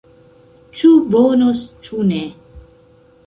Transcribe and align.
Ĉu 0.79 0.89
bonos, 1.15 1.61
ĉu 1.87 2.05
ne. 2.13 2.23